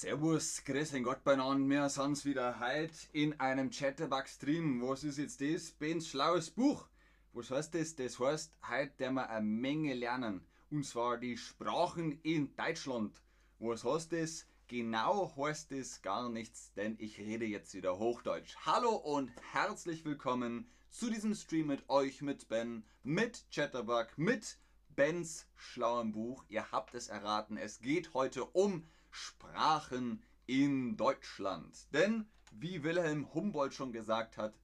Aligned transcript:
Servus, 0.00 0.62
grüß 0.64 0.92
den 0.92 1.02
Gott 1.02 1.24
beieinander. 1.24 1.68
Wir 1.68 1.88
sind's 1.88 2.24
wieder 2.24 2.60
heute 2.60 2.94
in 3.10 3.40
einem 3.40 3.68
Chatterbug-Stream. 3.68 4.80
Was 4.80 5.02
ist 5.02 5.18
jetzt 5.18 5.40
das? 5.40 5.72
Bens 5.72 6.06
schlaues 6.06 6.52
Buch. 6.52 6.86
Was 7.32 7.50
heißt 7.50 7.74
das? 7.74 7.96
Das 7.96 8.20
heißt, 8.20 8.52
heute 8.68 8.96
werden 9.00 9.14
wir 9.14 9.28
eine 9.28 9.44
Menge 9.44 9.94
lernen. 9.94 10.46
Und 10.70 10.86
zwar 10.86 11.18
die 11.18 11.36
Sprachen 11.36 12.20
in 12.22 12.54
Deutschland. 12.54 13.20
Was 13.58 13.82
heißt 13.82 14.12
das? 14.12 14.46
Genau 14.68 15.34
heißt 15.36 15.72
es 15.72 16.00
gar 16.00 16.28
nichts, 16.28 16.72
denn 16.74 16.94
ich 17.00 17.18
rede 17.18 17.46
jetzt 17.46 17.74
wieder 17.74 17.98
Hochdeutsch. 17.98 18.54
Hallo 18.64 18.94
und 18.94 19.32
herzlich 19.50 20.04
willkommen 20.04 20.70
zu 20.90 21.10
diesem 21.10 21.34
Stream 21.34 21.66
mit 21.66 21.88
euch, 21.88 22.22
mit 22.22 22.48
Ben, 22.48 22.84
mit 23.02 23.46
Chatterbug, 23.50 24.16
mit 24.16 24.58
Bens 24.94 25.48
schlauem 25.56 26.12
Buch. 26.12 26.44
Ihr 26.48 26.70
habt 26.70 26.94
es 26.94 27.08
erraten, 27.08 27.56
es 27.56 27.80
geht 27.80 28.14
heute 28.14 28.44
um 28.44 28.86
Sprachen 29.10 30.22
in 30.46 30.96
Deutschland. 30.96 31.92
Denn, 31.92 32.26
wie 32.52 32.82
Wilhelm 32.82 33.32
Humboldt 33.34 33.74
schon 33.74 33.92
gesagt 33.92 34.36
hat, 34.36 34.58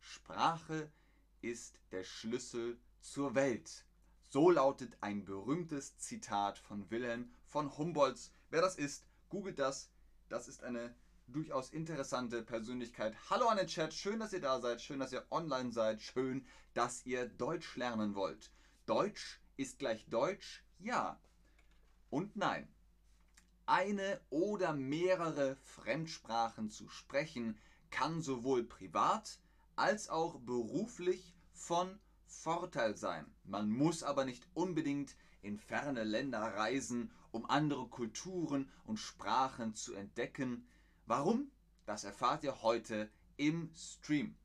Sprache 0.00 0.90
ist 1.40 1.80
der 1.92 2.04
Schlüssel 2.04 2.78
zur 3.00 3.34
Welt. 3.34 3.84
So 4.28 4.50
lautet 4.50 4.96
ein 5.00 5.24
berühmtes 5.24 5.96
Zitat 5.98 6.58
von 6.58 6.90
Wilhelm 6.90 7.32
von 7.46 7.76
Humboldt. 7.76 8.30
Wer 8.50 8.60
das 8.60 8.76
ist, 8.76 9.06
googelt 9.28 9.58
das. 9.58 9.90
Das 10.28 10.48
ist 10.48 10.62
eine 10.62 10.94
durchaus 11.26 11.70
interessante 11.70 12.42
Persönlichkeit. 12.42 13.16
Hallo 13.30 13.48
an 13.48 13.56
den 13.56 13.66
Chat, 13.66 13.94
schön, 13.94 14.20
dass 14.20 14.32
ihr 14.32 14.40
da 14.40 14.60
seid, 14.60 14.80
schön, 14.80 15.00
dass 15.00 15.12
ihr 15.12 15.26
online 15.30 15.72
seid, 15.72 16.02
schön, 16.02 16.46
dass 16.74 17.06
ihr 17.06 17.28
Deutsch 17.28 17.76
lernen 17.76 18.14
wollt. 18.14 18.50
Deutsch 18.86 19.40
ist 19.56 19.78
gleich 19.78 20.06
Deutsch? 20.08 20.64
Ja 20.78 21.20
und 22.10 22.36
nein 22.36 22.68
eine 23.70 24.20
oder 24.30 24.72
mehrere 24.72 25.54
Fremdsprachen 25.54 26.70
zu 26.70 26.88
sprechen, 26.88 27.56
kann 27.90 28.20
sowohl 28.20 28.64
privat 28.64 29.38
als 29.76 30.08
auch 30.08 30.40
beruflich 30.40 31.36
von 31.52 32.00
Vorteil 32.26 32.96
sein. 32.96 33.32
Man 33.44 33.70
muss 33.70 34.02
aber 34.02 34.24
nicht 34.24 34.44
unbedingt 34.54 35.14
in 35.40 35.56
ferne 35.56 36.02
Länder 36.02 36.40
reisen, 36.40 37.12
um 37.30 37.48
andere 37.48 37.86
Kulturen 37.86 38.68
und 38.84 38.98
Sprachen 38.98 39.76
zu 39.76 39.94
entdecken. 39.94 40.66
Warum? 41.06 41.52
Das 41.86 42.02
erfahrt 42.02 42.42
ihr 42.42 42.62
heute 42.62 43.08
im 43.36 43.70
Stream. 43.74 44.36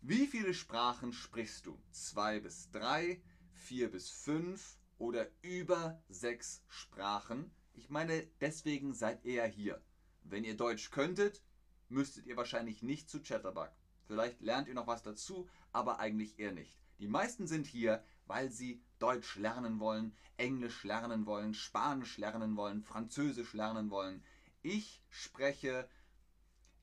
Wie 0.00 0.26
viele 0.26 0.54
Sprachen 0.54 1.12
sprichst 1.12 1.66
du? 1.66 1.78
Zwei 1.92 2.40
bis 2.40 2.68
drei, 2.72 3.22
vier 3.52 3.90
bis 3.92 4.10
fünf 4.10 4.76
oder 4.98 5.28
über 5.42 6.02
sechs 6.08 6.64
Sprachen? 6.68 7.52
Ich 7.74 7.90
meine, 7.90 8.26
deswegen 8.40 8.94
seid 8.94 9.24
ihr 9.24 9.34
ja 9.34 9.44
hier. 9.44 9.82
Wenn 10.24 10.44
ihr 10.44 10.56
Deutsch 10.56 10.90
könntet, 10.90 11.42
müsstet 11.88 12.26
ihr 12.26 12.36
wahrscheinlich 12.36 12.82
nicht 12.82 13.08
zu 13.08 13.22
Chatterbug. 13.22 13.70
Vielleicht 14.06 14.40
lernt 14.40 14.68
ihr 14.68 14.74
noch 14.74 14.86
was 14.86 15.02
dazu, 15.02 15.48
aber 15.72 15.98
eigentlich 15.98 16.38
eher 16.38 16.52
nicht. 16.52 16.78
Die 16.98 17.08
meisten 17.08 17.46
sind 17.46 17.66
hier, 17.66 18.04
weil 18.26 18.50
sie 18.50 18.82
Deutsch 18.98 19.36
lernen 19.36 19.80
wollen, 19.80 20.14
Englisch 20.36 20.84
lernen 20.84 21.26
wollen, 21.26 21.54
Spanisch 21.54 22.18
lernen 22.18 22.56
wollen, 22.56 22.82
Französisch 22.82 23.54
lernen 23.54 23.90
wollen. 23.90 24.22
Ich 24.62 25.02
spreche, 25.08 25.88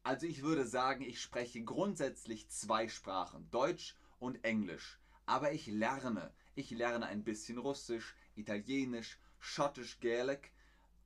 also 0.04 0.26
ich 0.26 0.42
würde 0.42 0.68
sagen, 0.68 1.04
ich 1.04 1.22
spreche 1.22 1.64
grundsätzlich 1.64 2.50
zwei 2.50 2.90
Sprachen, 2.90 3.50
Deutsch 3.52 3.96
und 4.20 4.44
Englisch. 4.44 5.00
Aber 5.26 5.54
ich 5.54 5.68
lerne. 5.68 6.34
Ich 6.56 6.72
lerne 6.72 7.06
ein 7.06 7.24
bisschen 7.24 7.58
Russisch, 7.58 8.16
Italienisch, 8.36 9.20
Schottisch, 9.40 10.00
Gaelic 10.00 10.52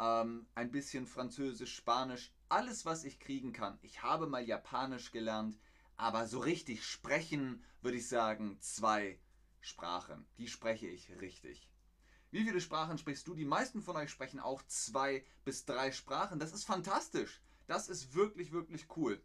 ähm, 0.03 0.45
ein 0.53 0.71
bisschen 0.71 1.07
Französisch, 1.07 1.75
Spanisch, 1.75 2.33
alles, 2.49 2.85
was 2.85 3.05
ich 3.05 3.19
kriegen 3.19 3.53
kann. 3.53 3.79
Ich 3.81 4.03
habe 4.03 4.27
mal 4.27 4.43
Japanisch 4.43 5.11
gelernt, 5.11 5.57
aber 5.95 6.27
so 6.27 6.39
richtig 6.39 6.85
sprechen, 6.85 7.63
würde 7.81 7.97
ich 7.97 8.07
sagen, 8.07 8.57
zwei 8.59 9.17
Sprachen. 9.61 10.25
Die 10.37 10.47
spreche 10.47 10.87
ich 10.87 11.09
richtig. 11.21 11.69
Wie 12.31 12.43
viele 12.43 12.59
Sprachen 12.59 12.97
sprichst 12.97 13.27
du? 13.27 13.35
Die 13.35 13.45
meisten 13.45 13.81
von 13.81 13.95
euch 13.95 14.09
sprechen 14.09 14.39
auch 14.39 14.61
zwei 14.63 15.23
bis 15.45 15.65
drei 15.65 15.91
Sprachen. 15.91 16.39
Das 16.39 16.51
ist 16.51 16.65
fantastisch. 16.65 17.41
Das 17.67 17.87
ist 17.87 18.13
wirklich, 18.13 18.51
wirklich 18.51 18.87
cool. 18.97 19.21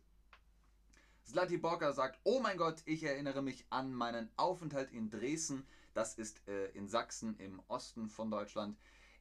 Slati 1.26 1.56
Borka 1.56 1.92
sagt, 1.92 2.20
oh 2.22 2.40
mein 2.40 2.56
Gott, 2.56 2.82
ich 2.84 3.02
erinnere 3.02 3.42
mich 3.42 3.66
an 3.70 3.92
meinen 3.92 4.30
Aufenthalt 4.36 4.92
in 4.92 5.10
Dresden. 5.10 5.66
Das 5.92 6.14
ist 6.14 6.46
äh, 6.46 6.68
in 6.70 6.88
Sachsen 6.88 7.36
im 7.38 7.60
Osten 7.66 8.08
von 8.08 8.30
Deutschland. 8.30 8.78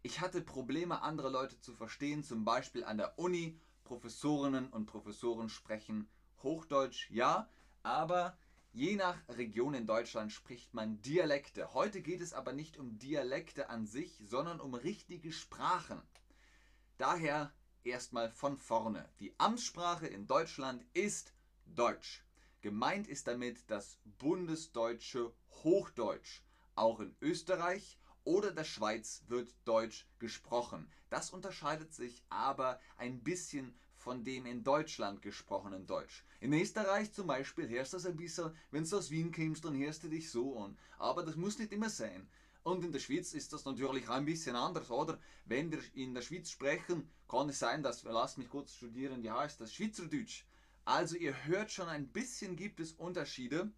Ich 0.08 0.22
hatte 0.22 0.40
Probleme, 0.42 1.02
andere 1.02 1.30
Leute 1.30 1.60
zu 1.60 1.74
verstehen, 1.74 2.24
zum 2.24 2.46
Beispiel 2.46 2.86
an 2.86 2.96
der 2.96 3.20
Uni. 3.20 3.60
Professorinnen 3.84 4.70
und 4.70 4.86
Professoren 4.86 5.50
sprechen 5.50 6.08
Hochdeutsch, 6.42 7.10
ja, 7.12 7.50
aber 7.84 8.38
je 8.72 8.96
nach 8.96 9.18
Region 9.28 9.74
in 9.74 9.86
Deutschland 9.86 10.32
spricht 10.32 10.74
man 10.74 11.02
Dialekte. 11.02 11.74
Heute 11.74 12.02
geht 12.02 12.22
es 12.22 12.32
aber 12.32 12.54
nicht 12.54 12.78
um 12.78 12.98
Dialekte 12.98 13.70
an 13.70 13.86
sich, 13.86 14.18
sondern 14.24 14.62
um 14.62 14.76
richtige 14.76 15.34
Sprachen. 15.34 16.02
Daher 16.98 17.52
erstmal 17.84 18.32
von 18.32 18.58
vorne. 18.58 19.10
Die 19.20 19.38
Amtssprache 19.38 20.08
in 20.08 20.26
Deutschland 20.26 20.86
ist 20.94 21.34
Deutsch. 21.66 22.24
Gemeint 22.62 23.10
ist 23.10 23.28
damit 23.28 23.70
das 23.70 23.98
bundesdeutsche 24.20 25.34
Hochdeutsch. 25.66 26.44
Auch 26.76 27.02
in 27.02 27.14
Österreich 27.20 27.98
oder 28.28 28.52
der 28.52 28.66
Schweiz 28.66 29.24
wird 29.30 29.56
Deutsch 29.64 30.06
gesprochen. 30.20 30.92
Das 31.10 31.30
unterscheidet 31.30 31.94
sich 31.94 32.22
aber 32.28 32.78
ein 32.98 33.24
bisschen 33.24 33.74
von 33.96 34.26
dem 34.26 34.46
in 34.46 34.66
Deutschland 34.66 35.22
gesprochenen 35.22 35.88
Deutsch. 35.88 36.26
In 36.42 36.52
Österreich 36.52 37.14
zum 37.14 37.28
Beispiel 37.28 37.70
hörst 37.70 37.94
du 37.94 37.98
das 37.98 38.06
ein 38.06 38.18
bisschen, 38.18 38.52
wenn 38.70 38.84
du 38.84 38.98
aus 38.98 39.12
Wien 39.12 39.32
kommst, 39.32 39.64
dann 39.64 39.78
hörst 39.78 40.04
du 40.04 40.10
dich 40.10 40.30
so 40.30 40.60
an. 40.60 40.78
Aber 40.98 41.24
das 41.24 41.38
muss 41.38 41.58
nicht 41.58 41.72
immer 41.72 41.90
sein. 41.90 42.28
Und 42.64 42.84
in 42.84 42.92
der 42.92 43.00
Schweiz 43.00 43.34
ist 43.34 43.54
das 43.54 43.64
natürlich 43.64 44.10
ein 44.10 44.26
bisschen 44.26 44.58
anders, 44.58 44.92
oder? 44.92 45.22
Wenn 45.46 45.72
wir 45.72 45.80
in 45.94 46.14
der 46.14 46.22
Schweiz 46.22 46.50
sprechen, 46.50 47.10
kann 47.30 47.48
es 47.48 47.60
sein, 47.60 47.82
dass, 47.82 48.04
lass 48.04 48.36
mich 48.36 48.50
kurz 48.50 48.74
studieren, 48.74 49.24
ja, 49.24 49.42
ist 49.46 49.62
das 49.62 49.74
Schweizerdeutsch. 49.74 50.44
Also 50.84 51.16
ihr 51.16 51.46
hört 51.46 51.72
schon, 51.72 51.88
ein 51.88 52.10
bisschen 52.10 52.58
gibt 52.58 52.82
es 52.82 52.92
Unterschiede. 52.92 53.72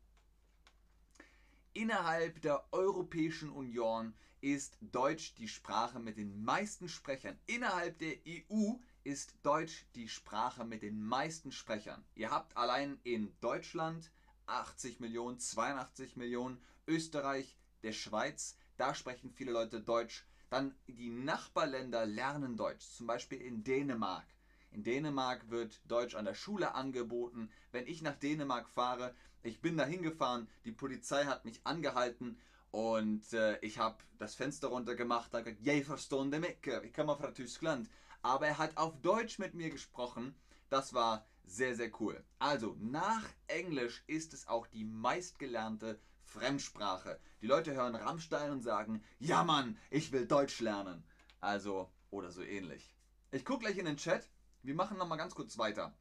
Innerhalb 1.73 2.41
der 2.41 2.65
Europäischen 2.71 3.51
Union 3.51 4.15
ist 4.41 4.77
Deutsch 4.81 5.35
die 5.35 5.47
Sprache 5.47 5.99
mit 5.99 6.17
den 6.17 6.43
meisten 6.43 6.89
Sprechern. 6.89 7.37
Innerhalb 7.45 7.99
der 7.99 8.15
EU 8.27 8.73
ist 9.03 9.35
Deutsch 9.43 9.85
die 9.93 10.09
Sprache 10.09 10.65
mit 10.65 10.81
den 10.81 10.99
meisten 10.99 11.51
Sprechern. 11.51 12.03
Ihr 12.15 12.31
habt 12.31 12.57
allein 12.57 12.99
in 13.03 13.35
Deutschland 13.39 14.11
80 14.47 14.99
Millionen, 14.99 15.39
82 15.39 16.15
Millionen, 16.15 16.59
Österreich, 16.87 17.55
der 17.83 17.93
Schweiz, 17.93 18.57
da 18.77 18.95
sprechen 18.95 19.29
viele 19.29 19.51
Leute 19.51 19.79
Deutsch. 19.79 20.25
Dann 20.49 20.75
die 20.87 21.11
Nachbarländer 21.11 22.07
lernen 22.07 22.57
Deutsch, 22.57 22.87
zum 22.87 23.05
Beispiel 23.05 23.39
in 23.39 23.63
Dänemark. 23.63 24.25
In 24.71 24.83
Dänemark 24.83 25.49
wird 25.49 25.81
Deutsch 25.85 26.15
an 26.15 26.25
der 26.25 26.33
Schule 26.33 26.73
angeboten. 26.73 27.51
Wenn 27.71 27.87
ich 27.87 28.01
nach 28.01 28.15
Dänemark 28.15 28.69
fahre, 28.69 29.15
ich 29.43 29.61
bin 29.61 29.77
da 29.77 29.85
hingefahren, 29.85 30.47
die 30.65 30.71
Polizei 30.71 31.25
hat 31.25 31.45
mich 31.45 31.61
angehalten 31.63 32.37
und 32.71 33.33
äh, 33.33 33.57
ich 33.59 33.79
habe 33.79 33.97
das 34.17 34.35
Fenster 34.35 34.67
runter 34.67 34.95
gemacht, 34.95 35.33
da 35.33 35.41
gesagt, 35.41 35.65
jeg 35.65 35.85
förstår 35.85 36.25
mycket, 36.25 36.83
ich 36.83 36.93
komme 36.93 37.15
von 37.15 37.33
Tyskland. 37.33 37.89
Aber 38.21 38.47
er 38.47 38.57
hat 38.57 38.77
auf 38.77 39.01
Deutsch 39.01 39.39
mit 39.39 39.53
mir 39.53 39.69
gesprochen. 39.69 40.35
Das 40.69 40.93
war 40.93 41.25
sehr, 41.45 41.75
sehr 41.75 41.89
cool. 41.99 42.23
Also, 42.37 42.75
nach 42.79 43.23
Englisch 43.47 44.03
ist 44.07 44.33
es 44.33 44.47
auch 44.47 44.67
die 44.67 44.83
meistgelernte 44.83 45.99
Fremdsprache. 46.25 47.19
Die 47.41 47.47
Leute 47.47 47.73
hören 47.73 47.95
Rammstein 47.95 48.51
und 48.51 48.61
sagen, 48.61 49.01
ja 49.19 49.43
Mann, 49.43 49.77
ich 49.89 50.11
will 50.11 50.27
Deutsch 50.27 50.59
lernen. 50.59 51.03
Also, 51.39 51.89
oder 52.11 52.31
so 52.31 52.43
ähnlich. 52.43 52.93
Ich 53.31 53.45
gucke 53.45 53.61
gleich 53.61 53.77
in 53.77 53.85
den 53.85 53.97
Chat. 53.97 54.29
Wir 54.61 54.75
machen 54.75 54.97
nochmal 54.97 55.17
ganz 55.17 55.33
kurz 55.33 55.57
weiter. 55.57 55.95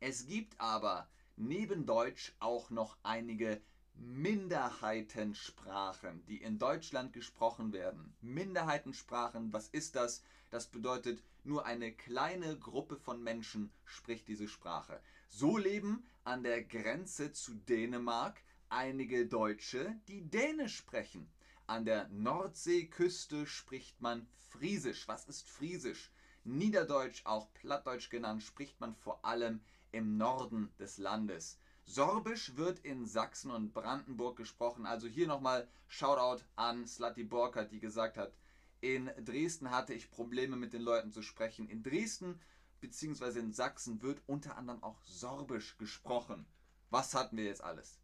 Es 0.00 0.26
gibt 0.26 0.58
aber 0.58 1.08
neben 1.40 1.86
Deutsch 1.86 2.34
auch 2.38 2.70
noch 2.70 2.96
einige 3.02 3.60
Minderheitensprachen, 3.94 6.24
die 6.26 6.42
in 6.42 6.58
Deutschland 6.58 7.12
gesprochen 7.12 7.72
werden. 7.72 8.14
Minderheitensprachen, 8.20 9.52
was 9.52 9.68
ist 9.68 9.94
das? 9.96 10.22
Das 10.50 10.66
bedeutet, 10.66 11.22
nur 11.42 11.64
eine 11.64 11.92
kleine 11.92 12.58
Gruppe 12.58 12.96
von 12.96 13.22
Menschen 13.22 13.72
spricht 13.86 14.28
diese 14.28 14.48
Sprache. 14.48 15.00
So 15.28 15.56
leben 15.56 16.04
an 16.24 16.42
der 16.42 16.62
Grenze 16.62 17.32
zu 17.32 17.54
Dänemark 17.54 18.42
einige 18.68 19.24
Deutsche, 19.26 19.98
die 20.08 20.28
Dänisch 20.28 20.76
sprechen. 20.76 21.32
An 21.66 21.86
der 21.86 22.08
Nordseeküste 22.08 23.46
spricht 23.46 24.00
man 24.00 24.26
Friesisch. 24.50 25.08
Was 25.08 25.26
ist 25.26 25.48
Friesisch? 25.48 26.10
Niederdeutsch, 26.44 27.22
auch 27.24 27.52
Plattdeutsch 27.54 28.10
genannt, 28.10 28.42
spricht 28.42 28.78
man 28.80 28.94
vor 28.94 29.24
allem 29.24 29.60
im 29.92 30.16
Norden 30.16 30.72
des 30.78 30.98
Landes. 30.98 31.58
Sorbisch 31.84 32.56
wird 32.56 32.78
in 32.80 33.06
Sachsen 33.06 33.50
und 33.50 33.72
Brandenburg 33.72 34.36
gesprochen. 34.36 34.86
Also 34.86 35.08
hier 35.08 35.26
nochmal 35.26 35.68
Shoutout 35.88 36.44
an 36.56 36.86
Slati 36.86 37.24
Borkert, 37.24 37.72
die 37.72 37.80
gesagt 37.80 38.16
hat, 38.16 38.32
In 38.80 39.10
Dresden 39.24 39.70
hatte 39.70 39.92
ich 39.92 40.10
Probleme 40.10 40.56
mit 40.56 40.72
den 40.72 40.82
Leuten 40.82 41.10
zu 41.10 41.22
sprechen. 41.22 41.68
In 41.68 41.82
Dresden 41.82 42.40
bzw. 42.80 43.40
in 43.40 43.52
Sachsen 43.52 44.02
wird 44.02 44.22
unter 44.26 44.56
anderem 44.56 44.82
auch 44.82 45.02
Sorbisch 45.02 45.76
gesprochen. 45.78 46.46
Was 46.90 47.14
hatten 47.14 47.36
wir 47.36 47.44
jetzt 47.44 47.62
alles? 47.62 47.98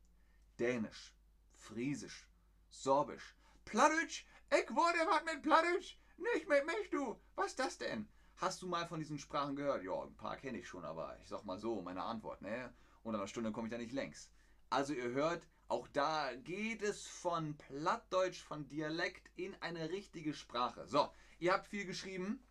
Dänisch, 0.58 1.14
Friesisch, 1.54 2.28
Sorbisch, 2.70 3.36
Plattdeutsch. 3.64 4.24
Ich 4.50 4.70
wurde 4.70 4.98
was 5.06 5.24
mit 5.24 5.42
Plattdeutsch. 5.42 5.96
Nicht 6.18 6.48
mit 6.48 6.64
mich, 6.66 6.90
du. 6.90 7.20
Was 7.34 7.48
ist 7.48 7.58
das 7.58 7.78
denn? 7.78 8.08
Hast 8.38 8.60
du 8.60 8.66
mal 8.66 8.86
von 8.86 9.00
diesen 9.00 9.18
Sprachen 9.18 9.56
gehört? 9.56 9.82
Ja, 9.82 10.02
ein 10.02 10.14
paar 10.14 10.36
kenne 10.36 10.58
ich 10.58 10.68
schon, 10.68 10.84
aber 10.84 11.18
ich 11.22 11.28
sag 11.28 11.44
mal 11.44 11.58
so, 11.58 11.80
meine 11.80 12.02
Antwort, 12.02 12.42
ne? 12.42 12.72
Unter 13.02 13.18
einer 13.18 13.28
Stunde 13.28 13.50
komme 13.50 13.68
ich 13.68 13.72
da 13.72 13.78
nicht 13.78 13.92
längs. 13.92 14.30
Also 14.68 14.92
ihr 14.92 15.10
hört, 15.10 15.46
auch 15.68 15.88
da 15.88 16.34
geht 16.34 16.82
es 16.82 17.06
von 17.06 17.56
Plattdeutsch, 17.56 18.42
von 18.42 18.68
Dialekt 18.68 19.30
in 19.36 19.54
eine 19.62 19.88
richtige 19.88 20.34
Sprache. 20.34 20.86
So, 20.86 21.10
ihr 21.38 21.54
habt 21.54 21.66
viel 21.68 21.86
geschrieben. 21.86 22.44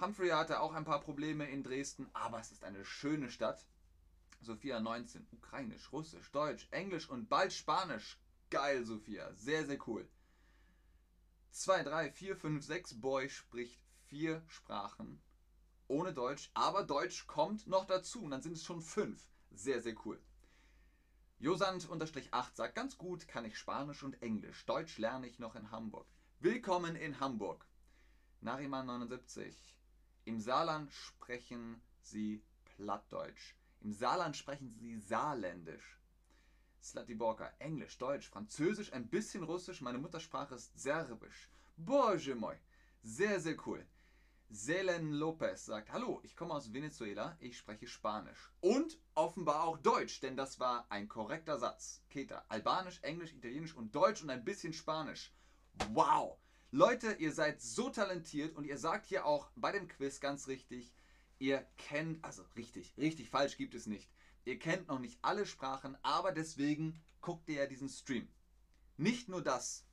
Humphrey 0.00 0.30
hatte 0.30 0.58
auch 0.60 0.74
ein 0.74 0.84
paar 0.84 1.00
Probleme 1.00 1.48
in 1.48 1.62
Dresden, 1.62 2.10
aber 2.14 2.40
es 2.40 2.50
ist 2.50 2.64
eine 2.64 2.84
schöne 2.84 3.30
Stadt. 3.30 3.64
Sophia 4.40 4.80
19, 4.80 5.28
Ukrainisch, 5.30 5.92
Russisch, 5.92 6.32
Deutsch, 6.32 6.66
Englisch 6.72 7.08
und 7.08 7.28
bald 7.28 7.52
Spanisch. 7.52 8.18
Geil, 8.50 8.84
Sophia. 8.84 9.32
Sehr, 9.34 9.64
sehr 9.66 9.78
cool. 9.86 10.08
2, 11.52 11.84
3, 11.84 12.10
4, 12.10 12.36
5, 12.36 12.64
6 12.64 13.00
Boy 13.00 13.28
spricht 13.28 13.78
vier 14.12 14.42
Sprachen 14.46 15.22
ohne 15.88 16.12
Deutsch, 16.12 16.50
aber 16.52 16.84
Deutsch 16.84 17.26
kommt 17.26 17.66
noch 17.66 17.86
dazu 17.86 18.22
und 18.22 18.30
dann 18.30 18.42
sind 18.42 18.52
es 18.52 18.62
schon 18.62 18.82
fünf. 18.82 19.26
Sehr, 19.52 19.80
sehr 19.80 19.94
cool. 20.04 20.22
Josant-8 21.40 22.54
sagt 22.54 22.74
ganz 22.74 22.98
gut, 22.98 23.26
kann 23.26 23.46
ich 23.46 23.56
Spanisch 23.56 24.02
und 24.02 24.20
Englisch. 24.20 24.66
Deutsch 24.66 24.98
lerne 24.98 25.26
ich 25.28 25.38
noch 25.38 25.54
in 25.54 25.70
Hamburg. 25.70 26.06
Willkommen 26.40 26.94
in 26.94 27.20
Hamburg. 27.20 27.66
Nariman 28.42 28.84
79. 28.84 29.56
Im 30.26 30.40
Saarland 30.40 30.92
sprechen 30.92 31.80
sie 32.02 32.44
Plattdeutsch. 32.66 33.54
Im 33.80 33.94
Saarland 33.94 34.36
sprechen 34.36 34.74
sie 34.74 34.98
Saarländisch. 34.98 35.98
Slatiborka, 36.82 37.50
Englisch, 37.60 37.96
Deutsch, 37.96 38.28
Französisch, 38.28 38.92
ein 38.92 39.08
bisschen 39.08 39.42
Russisch. 39.42 39.80
Meine 39.80 39.96
Muttersprache 39.96 40.56
ist 40.56 40.78
Serbisch. 40.78 41.48
Bože 41.78 42.34
moi. 42.34 42.56
Sehr, 43.02 43.40
sehr 43.40 43.56
cool. 43.66 43.86
Selen 44.54 45.12
Lopez 45.12 45.64
sagt, 45.64 45.90
hallo, 45.92 46.20
ich 46.24 46.36
komme 46.36 46.52
aus 46.52 46.74
Venezuela, 46.74 47.38
ich 47.40 47.56
spreche 47.56 47.86
Spanisch. 47.86 48.52
Und 48.60 48.98
offenbar 49.14 49.64
auch 49.64 49.78
Deutsch, 49.78 50.20
denn 50.20 50.36
das 50.36 50.60
war 50.60 50.84
ein 50.90 51.08
korrekter 51.08 51.58
Satz. 51.58 52.02
Keta, 52.10 52.44
Albanisch, 52.50 52.98
Englisch, 53.00 53.32
Italienisch 53.32 53.74
und 53.74 53.94
Deutsch 53.94 54.22
und 54.22 54.28
ein 54.28 54.44
bisschen 54.44 54.74
Spanisch. 54.74 55.32
Wow! 55.94 56.36
Leute, 56.70 57.12
ihr 57.12 57.32
seid 57.32 57.62
so 57.62 57.88
talentiert 57.88 58.54
und 58.54 58.66
ihr 58.66 58.76
sagt 58.76 59.06
hier 59.06 59.24
auch 59.24 59.50
bei 59.56 59.72
dem 59.72 59.88
Quiz 59.88 60.20
ganz 60.20 60.46
richtig, 60.48 60.92
ihr 61.38 61.66
kennt, 61.78 62.22
also 62.22 62.44
richtig, 62.54 62.94
richtig 62.98 63.30
falsch 63.30 63.56
gibt 63.56 63.74
es 63.74 63.86
nicht. 63.86 64.12
Ihr 64.44 64.58
kennt 64.58 64.88
noch 64.88 64.98
nicht 64.98 65.18
alle 65.22 65.46
Sprachen, 65.46 65.96
aber 66.02 66.30
deswegen 66.30 67.02
guckt 67.22 67.48
ihr 67.48 67.62
ja 67.62 67.66
diesen 67.66 67.88
Stream. 67.88 68.28
Nicht 68.98 69.30
nur 69.30 69.42
das, 69.42 69.86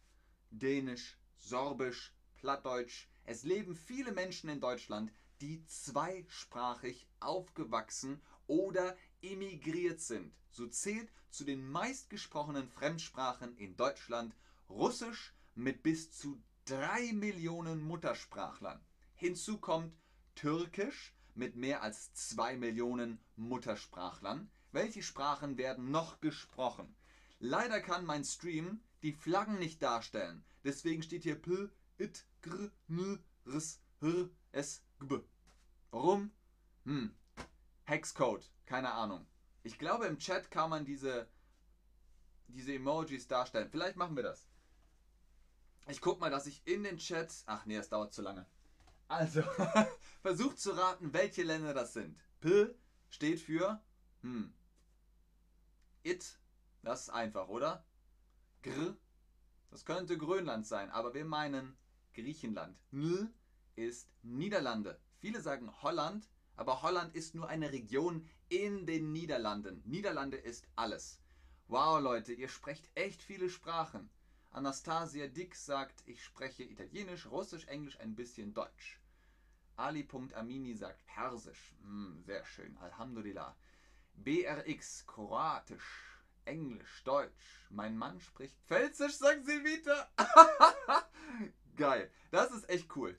Dänisch, 0.51 1.17
Sorbisch, 1.38 2.13
Plattdeutsch. 2.35 3.07
Es 3.25 3.44
leben 3.44 3.75
viele 3.75 4.12
Menschen 4.12 4.50
in 4.50 4.60
Deutschland, 4.60 5.12
die 5.42 5.63
zweisprachig 5.66 7.07
aufgewachsen 7.19 8.21
oder 8.48 8.98
emigriert 9.21 10.01
sind. 10.01 10.33
So 10.51 10.68
zählt 10.68 11.12
zu 11.30 11.44
den 11.44 11.69
meistgesprochenen 11.69 12.68
Fremdsprachen 12.68 13.56
in 13.57 13.77
Deutschland 13.77 14.36
Russisch 14.69 15.33
mit 15.56 15.83
bis 15.83 16.12
zu 16.12 16.42
3 16.66 17.13
Millionen 17.13 17.81
Muttersprachlern. 17.81 18.80
Hinzu 19.16 19.57
kommt 19.57 19.94
Türkisch 20.36 21.13
mit 21.36 21.56
mehr 21.56 21.81
als 21.81 22.13
2 22.13 22.57
Millionen 22.57 23.19
Muttersprachlern. 23.36 24.50
Welche 24.71 25.01
Sprachen 25.01 25.57
werden 25.57 25.92
noch 25.92 26.19
gesprochen? 26.21 26.95
Leider 27.39 27.81
kann 27.81 28.06
mein 28.06 28.24
Stream 28.24 28.81
die 29.01 29.13
Flaggen 29.13 29.60
nicht 29.60 29.81
darstellen. 29.81 30.44
Deswegen 30.63 31.01
steht 31.01 31.24
hier 31.24 31.42
P, 31.42 31.69
It, 31.98 32.25
Gr, 32.41 32.71
N, 32.88 33.24
Rs, 33.45 33.81
Hr, 34.01 34.30
S, 34.51 34.83
Gb. 35.00 35.24
Warum? 35.91 36.31
Hm. 36.86 37.15
Hexcode. 37.83 38.50
Keine 38.65 38.91
Ahnung. 38.91 39.25
Ich 39.63 39.77
glaube, 39.77 40.06
im 40.06 40.19
Chat 40.19 40.51
kann 40.51 40.69
man 40.69 40.86
diese, 40.86 41.27
diese 42.47 42.74
Emojis 42.74 43.27
darstellen. 43.27 43.69
Vielleicht 43.69 43.97
machen 43.97 44.15
wir 44.15 44.24
das. 44.24 44.47
Ich 45.88 46.01
guck 46.01 46.19
mal, 46.19 46.30
dass 46.30 46.45
ich 46.45 46.65
in 46.65 46.83
den 46.83 46.97
Chat. 46.97 47.33
Ach 47.47 47.65
nee, 47.65 47.75
es 47.75 47.89
dauert 47.89 48.13
zu 48.13 48.21
lange. 48.21 48.45
Also, 49.07 49.42
versucht 50.21 50.59
zu 50.59 50.71
raten, 50.71 51.13
welche 51.13 51.44
Länder 51.44 51.74
das 51.74 51.94
sind. 51.94 52.18
P 52.42 52.75
steht 53.09 53.42
für. 53.42 53.83
Hm. 54.21 54.53
It. 56.03 56.39
Das 56.83 57.01
ist 57.01 57.09
einfach, 57.09 57.47
oder? 57.50 57.85
Gr. 58.62 58.95
Das 59.71 59.83
könnte 59.83 60.18
Grönland 60.18 60.65
sein, 60.65 60.89
aber 60.92 61.13
wir 61.13 61.25
meinen 61.25 61.77
Griechenland. 62.21 62.77
N 62.92 63.33
ist 63.75 64.10
Niederlande. 64.24 65.00
Viele 65.19 65.42
sagen 65.42 65.71
Holland, 65.81 66.30
aber 66.56 66.81
Holland 66.81 67.16
ist 67.16 67.36
nur 67.36 67.48
eine 67.48 67.71
Region 67.71 68.27
in 68.50 68.86
den 68.86 69.12
Niederlanden. 69.12 69.81
Niederlande 69.86 70.38
ist 70.38 70.68
alles. 70.75 71.19
Wow, 71.68 72.01
Leute, 72.01 72.33
ihr 72.33 72.50
sprecht 72.50 72.89
echt 72.95 73.21
viele 73.21 73.50
Sprachen. 73.50 74.10
Anastasia 74.51 75.27
Dick 75.27 75.56
sagt, 75.56 76.04
ich 76.07 76.24
spreche 76.24 76.63
Italienisch, 76.63 77.27
Russisch, 77.27 77.66
Englisch, 77.68 78.00
ein 78.00 78.16
bisschen 78.16 78.54
Deutsch. 78.54 79.00
Ali.amini 79.75 80.74
sagt 80.74 81.06
Persisch. 81.06 81.75
Hm, 81.83 82.21
sehr 82.25 82.44
schön. 82.45 82.75
Alhamdulillah. 82.77 83.56
BRX, 84.16 85.06
Kroatisch, 85.06 86.19
Englisch, 86.44 87.04
Deutsch. 87.06 87.68
Mein 87.69 87.98
Mann 87.98 88.19
spricht 88.19 88.60
Pfälzisch, 88.66 89.13
sagt 89.13 89.45
Silvita. 89.45 90.10
Geil. 91.79 92.11
Das 92.29 92.51
ist 92.51 92.69
echt 92.69 92.93
cool. 92.97 93.17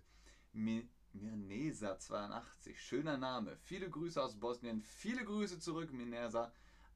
Mi 0.52 0.86
Mirnesa82, 1.16 2.76
schöner 2.76 3.16
Name. 3.16 3.56
Viele 3.56 3.88
Grüße 3.88 4.22
aus 4.22 4.38
Bosnien. 4.38 4.82
Viele 4.82 5.24
Grüße 5.24 5.58
zurück, 5.58 5.90
Mirnesa 5.94 6.52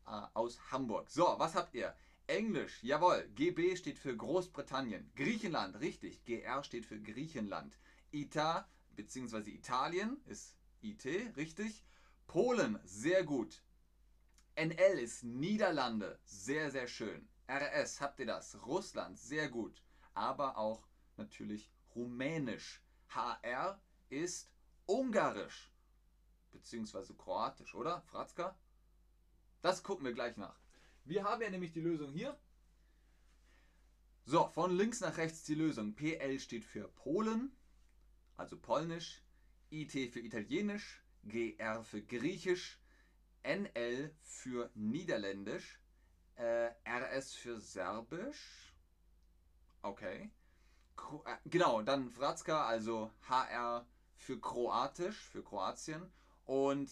äh, 0.07 0.11
aus 0.35 0.61
Hamburg. 0.71 1.09
So, 1.11 1.35
was 1.39 1.55
habt 1.55 1.75
ihr? 1.75 1.97
Englisch, 2.27 2.83
jawohl. 2.83 3.27
GB 3.35 3.77
steht 3.77 3.99
für 3.99 4.15
Großbritannien. 4.15 5.11
Griechenland, 5.17 5.81
richtig. 5.81 6.23
GR 6.27 6.63
steht 6.65 6.85
für 6.85 7.01
Griechenland. 7.01 7.79
Ita 8.13 8.69
bzw. 8.95 9.49
Italien 9.51 10.21
ist 10.27 10.55
IT, 10.83 11.07
richtig. 11.35 11.83
Polen, 12.27 12.79
sehr 12.85 13.25
gut. 13.25 13.63
NL 14.55 14.99
ist 14.99 15.25
Niederlande, 15.25 16.19
sehr, 16.25 16.71
sehr 16.71 16.89
schön. 16.89 17.27
RS, 17.49 18.03
habt 18.03 18.21
ihr 18.21 18.27
das? 18.27 18.67
Russland, 18.67 19.19
sehr 19.19 19.49
gut. 19.49 19.83
Aber 20.13 20.59
auch 20.59 20.87
natürlich 21.17 21.73
Rumänisch. 21.95 22.83
HR 23.09 23.81
ist 24.09 24.51
Ungarisch, 24.87 25.73
beziehungsweise 26.51 27.15
Kroatisch, 27.15 27.75
oder? 27.75 28.03
Fratzka? 28.03 28.59
Das 29.63 29.83
gucken 29.83 30.05
wir 30.05 30.13
gleich 30.13 30.37
nach. 30.37 30.61
Wir 31.05 31.25
haben 31.25 31.43
ja 31.43 31.51
nämlich 31.51 31.73
die 31.73 31.81
Lösung 31.81 32.13
hier. 32.13 32.39
So, 34.27 34.49
von 34.49 34.77
links 34.77 35.01
nach 35.01 35.17
rechts 35.17 35.45
die 35.45 35.55
Lösung. 35.55 35.95
PL 35.95 36.39
steht 36.41 36.65
für 36.65 36.89
Polen, 36.89 37.57
also 38.37 38.59
Polnisch, 38.59 39.23
IT 39.71 39.93
für 39.93 40.21
Italienisch, 40.21 41.03
GR 41.25 41.85
für 41.85 42.03
Griechisch, 42.03 42.81
NL 43.43 44.15
für 44.23 44.71
Niederländisch, 44.75 45.79
äh, 46.37 46.71
RS 46.87 47.35
für 47.35 47.61
Serbisch. 47.61 48.75
Okay. 49.83 50.31
Äh, 51.25 51.37
genau, 51.47 51.83
dann 51.83 52.11
Fratzka, 52.11 52.65
also 52.65 53.11
HR 53.29 53.87
für 54.17 54.41
Kroatisch, 54.41 55.29
für 55.31 55.43
Kroatien. 55.43 56.11
Und 56.45 56.91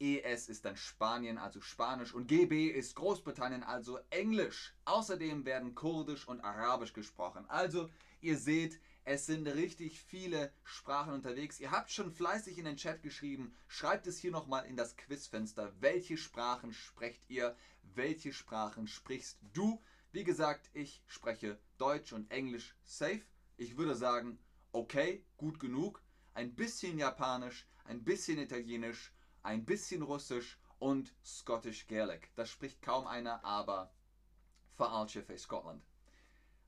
ES 0.00 0.48
ist 0.48 0.64
dann 0.64 0.76
Spanien, 0.76 1.38
also 1.38 1.60
Spanisch. 1.60 2.14
Und 2.14 2.28
GB 2.28 2.68
ist 2.68 2.94
Großbritannien, 2.94 3.62
also 3.62 3.98
Englisch. 4.10 4.74
Außerdem 4.84 5.44
werden 5.44 5.74
Kurdisch 5.74 6.28
und 6.28 6.40
Arabisch 6.40 6.92
gesprochen. 6.92 7.44
Also, 7.48 7.90
ihr 8.20 8.38
seht, 8.38 8.80
es 9.04 9.26
sind 9.26 9.46
richtig 9.46 10.00
viele 10.00 10.52
Sprachen 10.64 11.14
unterwegs. 11.14 11.58
Ihr 11.60 11.70
habt 11.70 11.90
schon 11.90 12.12
fleißig 12.12 12.58
in 12.58 12.66
den 12.66 12.76
Chat 12.76 13.02
geschrieben. 13.02 13.56
Schreibt 13.66 14.06
es 14.06 14.18
hier 14.18 14.30
nochmal 14.30 14.66
in 14.66 14.76
das 14.76 14.96
Quizfenster. 14.96 15.72
Welche 15.80 16.16
Sprachen 16.16 16.72
sprecht 16.72 17.28
ihr? 17.28 17.56
Welche 17.94 18.32
Sprachen 18.32 18.86
sprichst 18.86 19.38
du? 19.54 19.82
Wie 20.10 20.24
gesagt, 20.24 20.70
ich 20.72 21.02
spreche 21.06 21.58
Deutsch 21.76 22.12
und 22.14 22.30
Englisch 22.30 22.74
safe. 22.82 23.22
Ich 23.58 23.76
würde 23.76 23.94
sagen, 23.94 24.38
okay, 24.72 25.24
gut 25.36 25.60
genug. 25.60 26.02
Ein 26.32 26.54
bisschen 26.54 26.98
Japanisch, 26.98 27.68
ein 27.84 28.04
bisschen 28.04 28.38
Italienisch, 28.38 29.12
ein 29.42 29.66
bisschen 29.66 30.02
Russisch 30.02 30.58
und 30.78 31.14
Scottish 31.22 31.86
Gaelic. 31.86 32.30
Das 32.36 32.48
spricht 32.48 32.80
kaum 32.80 33.06
einer, 33.06 33.44
aber 33.44 33.92
Archie 34.78 35.24
Scotland. 35.36 35.84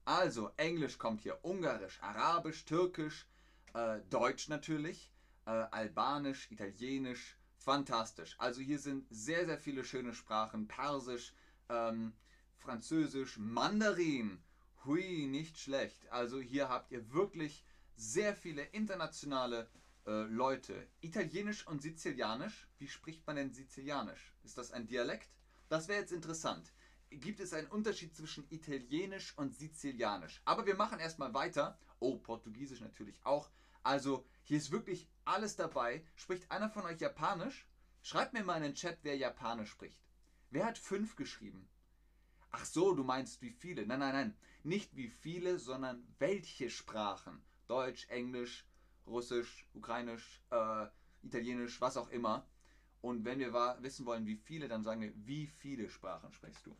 Also, 0.04 0.50
Englisch 0.56 0.98
kommt 0.98 1.20
hier, 1.20 1.42
Ungarisch, 1.44 2.02
Arabisch, 2.02 2.64
Türkisch, 2.64 3.26
äh, 3.74 4.00
Deutsch 4.10 4.48
natürlich, 4.48 5.10
äh, 5.46 5.50
Albanisch, 5.50 6.50
Italienisch, 6.50 7.38
fantastisch. 7.56 8.34
Also 8.38 8.60
hier 8.60 8.78
sind 8.78 9.06
sehr, 9.10 9.46
sehr 9.46 9.58
viele 9.58 9.84
schöne 9.84 10.14
Sprachen, 10.14 10.66
Persisch, 10.66 11.34
ähm, 11.68 12.12
Französisch, 12.60 13.38
Mandarin, 13.38 14.38
hui, 14.84 15.26
nicht 15.26 15.58
schlecht. 15.58 16.06
Also 16.10 16.40
hier 16.40 16.68
habt 16.68 16.92
ihr 16.92 17.10
wirklich 17.10 17.64
sehr 17.96 18.36
viele 18.36 18.62
internationale 18.62 19.68
äh, 20.06 20.24
Leute. 20.24 20.86
Italienisch 21.00 21.66
und 21.66 21.80
Sizilianisch, 21.80 22.68
wie 22.78 22.86
spricht 22.86 23.26
man 23.26 23.36
denn 23.36 23.52
Sizilianisch? 23.52 24.34
Ist 24.44 24.58
das 24.58 24.72
ein 24.72 24.86
Dialekt? 24.86 25.30
Das 25.70 25.88
wäre 25.88 26.00
jetzt 26.00 26.12
interessant. 26.12 26.72
Gibt 27.08 27.40
es 27.40 27.54
einen 27.54 27.66
Unterschied 27.68 28.14
zwischen 28.14 28.46
Italienisch 28.50 29.36
und 29.38 29.54
Sizilianisch? 29.54 30.42
Aber 30.44 30.66
wir 30.66 30.76
machen 30.76 31.00
erstmal 31.00 31.32
weiter. 31.32 31.78
Oh, 31.98 32.18
Portugiesisch 32.18 32.80
natürlich 32.80 33.24
auch. 33.24 33.50
Also 33.82 34.26
hier 34.42 34.58
ist 34.58 34.70
wirklich 34.70 35.08
alles 35.24 35.56
dabei. 35.56 36.04
Spricht 36.14 36.50
einer 36.50 36.68
von 36.68 36.84
euch 36.84 37.00
Japanisch? 37.00 37.66
Schreibt 38.02 38.34
mir 38.34 38.44
mal 38.44 38.58
in 38.58 38.64
den 38.64 38.74
Chat, 38.74 38.98
wer 39.02 39.16
Japanisch 39.16 39.70
spricht. 39.70 39.98
Wer 40.50 40.66
hat 40.66 40.78
fünf 40.78 41.16
geschrieben? 41.16 41.68
Ach 42.50 42.64
so, 42.64 42.94
du 42.94 43.04
meinst 43.04 43.40
wie 43.42 43.50
viele? 43.50 43.86
Nein, 43.86 44.00
nein, 44.00 44.12
nein. 44.12 44.36
Nicht 44.62 44.96
wie 44.96 45.08
viele, 45.08 45.58
sondern 45.58 46.06
welche 46.18 46.68
Sprachen? 46.68 47.42
Deutsch, 47.68 48.08
Englisch, 48.08 48.66
Russisch, 49.06 49.66
Ukrainisch, 49.74 50.42
äh, 50.50 50.86
Italienisch, 51.22 51.80
was 51.80 51.96
auch 51.96 52.10
immer. 52.10 52.46
Und 53.00 53.24
wenn 53.24 53.38
wir 53.38 53.52
wissen 53.80 54.04
wollen, 54.04 54.26
wie 54.26 54.36
viele, 54.36 54.68
dann 54.68 54.82
sagen 54.82 55.00
wir, 55.00 55.12
wie 55.14 55.46
viele 55.46 55.88
Sprachen 55.88 56.32
sprichst 56.32 56.66
du? 56.66 56.76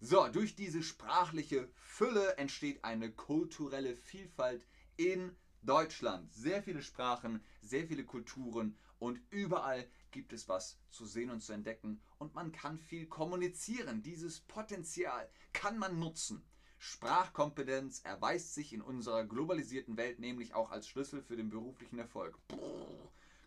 So, 0.00 0.28
durch 0.28 0.54
diese 0.54 0.82
sprachliche 0.82 1.68
Fülle 1.74 2.36
entsteht 2.36 2.84
eine 2.84 3.10
kulturelle 3.10 3.94
Vielfalt 3.94 4.66
in 4.96 5.34
Deutschland. 5.64 6.32
Sehr 6.32 6.62
viele 6.62 6.82
Sprachen, 6.82 7.42
sehr 7.60 7.86
viele 7.86 8.04
Kulturen 8.04 8.76
und 8.98 9.20
überall 9.30 9.88
gibt 10.10 10.32
es 10.32 10.48
was 10.48 10.78
zu 10.90 11.06
sehen 11.06 11.30
und 11.30 11.40
zu 11.40 11.52
entdecken 11.52 12.00
und 12.18 12.34
man 12.34 12.52
kann 12.52 12.78
viel 12.78 13.06
kommunizieren. 13.06 14.02
Dieses 14.02 14.40
Potenzial 14.40 15.28
kann 15.52 15.78
man 15.78 15.98
nutzen. 15.98 16.44
Sprachkompetenz 16.78 18.00
erweist 18.00 18.54
sich 18.54 18.72
in 18.72 18.82
unserer 18.82 19.24
globalisierten 19.24 19.96
Welt 19.96 20.18
nämlich 20.18 20.54
auch 20.54 20.70
als 20.70 20.86
Schlüssel 20.86 21.22
für 21.22 21.36
den 21.36 21.48
beruflichen 21.48 21.98
Erfolg. 21.98 22.38
Brrr. 22.48 22.94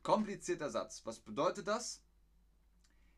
Komplizierter 0.08 0.70
Satz. 0.70 1.06
Was 1.06 1.20
bedeutet 1.20 1.68
das? 1.68 2.02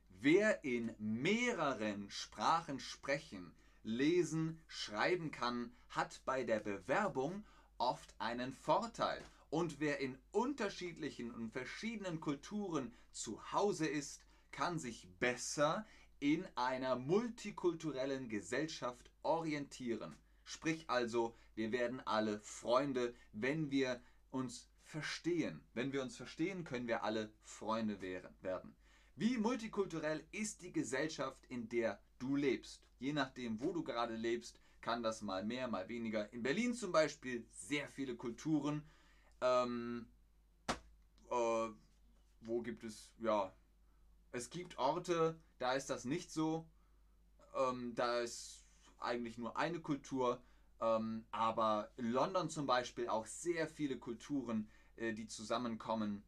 Wer 0.10 0.64
in 0.64 0.94
mehreren 0.98 2.10
Sprachen 2.10 2.80
sprechen, 2.80 3.54
lesen, 3.84 4.60
schreiben 4.68 5.32
kann, 5.32 5.72
hat 5.90 6.22
bei 6.26 6.44
der 6.44 6.60
Bewerbung 6.60 7.46
oft 7.80 8.14
einen 8.20 8.54
Vorteil. 8.54 9.24
Und 9.50 9.80
wer 9.80 10.00
in 10.00 10.18
unterschiedlichen 10.32 11.32
und 11.32 11.52
verschiedenen 11.52 12.20
Kulturen 12.20 12.94
zu 13.12 13.52
Hause 13.52 13.88
ist, 13.88 14.22
kann 14.52 14.78
sich 14.78 15.08
besser 15.20 15.86
in 16.20 16.46
einer 16.56 16.96
multikulturellen 16.96 18.30
Gesellschaft 18.30 19.10
orientieren. 19.24 20.16
Sprich 20.44 20.90
also, 20.90 21.36
wir 21.56 21.72
werden 21.72 22.02
alle 22.06 22.40
Freunde, 22.42 23.16
wenn 23.34 23.72
wir 23.72 24.02
uns 24.32 24.70
verstehen. 24.84 25.62
Wenn 25.74 25.94
wir 25.94 26.02
uns 26.02 26.18
verstehen, 26.18 26.64
können 26.64 26.88
wir 26.88 27.04
alle 27.04 27.32
Freunde 27.44 28.02
werden. 28.02 28.76
Wie 29.16 29.38
multikulturell 29.38 30.24
ist 30.32 30.62
die 30.62 30.72
Gesellschaft, 30.72 31.46
in 31.50 31.70
der 31.70 32.00
du 32.20 32.36
lebst? 32.36 32.82
Je 33.00 33.14
nachdem, 33.14 33.60
wo 33.60 33.72
du 33.72 33.84
gerade 33.84 34.16
lebst, 34.16 34.60
kann 34.82 35.04
das 35.04 35.22
mal 35.22 35.44
mehr, 35.44 35.68
mal 35.68 35.88
weniger. 35.90 36.32
In 36.34 36.44
Berlin 36.44 36.74
zum 36.74 36.92
Beispiel 36.92 37.46
sehr 37.52 37.88
viele 37.88 38.16
Kulturen. 38.16 38.84
Ähm, 39.42 40.08
äh, 41.30 41.70
wo 42.42 42.62
gibt 42.62 42.84
es, 42.84 43.12
ja, 43.20 43.54
es 44.32 44.50
gibt 44.50 44.78
Orte, 44.78 45.40
da 45.58 45.74
ist 45.74 45.90
das 45.90 46.06
nicht 46.06 46.32
so. 46.32 46.66
Ähm, 47.56 47.94
da 47.96 48.20
ist 48.20 48.66
eigentlich 49.00 49.38
nur 49.38 49.58
eine 49.58 49.80
Kultur. 49.80 50.42
Ähm, 50.82 51.26
aber 51.32 51.92
in 51.98 52.12
London 52.12 52.50
zum 52.50 52.66
Beispiel 52.66 53.10
auch 53.10 53.26
sehr 53.26 53.68
viele 53.68 53.98
Kulturen, 53.98 54.70
äh, 54.96 55.14
die 55.14 55.28
zusammenkommen. 55.28 56.24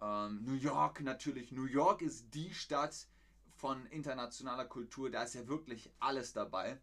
Ähm, 0.00 0.42
New 0.44 0.54
York 0.54 1.00
natürlich. 1.02 1.52
New 1.52 1.66
York 1.66 2.02
ist 2.02 2.34
die 2.34 2.52
Stadt 2.52 3.06
von 3.56 3.86
internationaler 3.86 4.64
Kultur. 4.64 5.10
Da 5.10 5.22
ist 5.22 5.34
ja 5.34 5.46
wirklich 5.46 5.92
alles 6.00 6.32
dabei. 6.32 6.80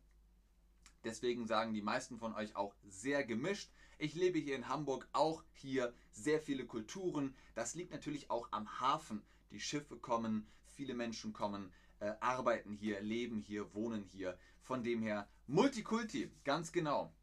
Deswegen 1.04 1.48
sagen 1.48 1.74
die 1.74 1.82
meisten 1.82 2.18
von 2.18 2.34
euch 2.34 2.56
auch 2.56 2.76
sehr 2.88 3.24
gemischt. 3.24 3.72
Ich 3.98 4.16
lebe 4.16 4.40
hier 4.40 4.56
in 4.56 4.68
Hamburg, 4.68 5.08
auch 5.14 5.44
hier 5.54 5.94
sehr 6.12 6.40
viele 6.40 6.66
Kulturen. 6.66 7.36
Das 7.56 7.76
liegt 7.76 7.92
natürlich 7.92 8.30
auch 8.30 8.48
am 8.52 8.80
Hafen. 8.80 9.22
Die 9.52 9.60
Schiffe 9.60 9.98
kommen, 9.98 10.48
viele 10.74 10.94
Menschen 10.94 11.34
kommen, 11.34 11.72
äh, 12.00 12.14
arbeiten 12.20 12.74
hier, 12.74 13.02
leben 13.02 13.40
hier, 13.40 13.74
wohnen 13.74 14.04
hier. 14.04 14.38
Von 14.62 14.84
dem 14.84 15.02
her 15.02 15.28
Multikulti, 15.48 16.32
ganz 16.44 16.72
genau. 16.72 17.14